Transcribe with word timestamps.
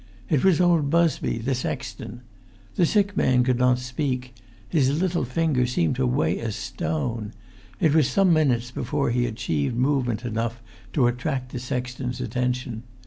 It 0.31 0.43
was 0.43 0.59
old 0.59 0.89
Busby, 0.89 1.37
the 1.37 1.53
sexton. 1.53 2.21
The 2.73 2.87
sick 2.87 3.15
man 3.15 3.43
could 3.43 3.59
not 3.59 3.77
speak; 3.77 4.33
his 4.67 4.99
little 4.99 5.25
finger 5.25 5.67
seemed 5.67 5.95
to 5.97 6.07
weigh 6.07 6.39
a 6.39 6.51
stone; 6.51 7.33
it 7.79 7.93
was 7.93 8.09
some 8.09 8.33
minutes 8.33 8.71
before 8.71 9.11
he 9.11 9.27
achieved 9.27 9.75
movement 9.77 10.25
enough 10.25 10.59
to 10.93 11.05
attract 11.05 11.51
the 11.51 11.59
sexton's 11.59 12.19
attention. 12.19 12.81